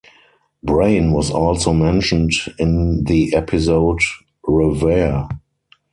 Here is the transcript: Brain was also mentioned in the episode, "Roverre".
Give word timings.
Brain 0.63 1.11
was 1.13 1.29
also 1.29 1.73
mentioned 1.73 2.31
in 2.57 3.03
the 3.03 3.35
episode, 3.35 3.99
"Roverre". 4.47 5.29